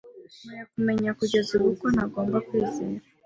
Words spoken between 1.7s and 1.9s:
ko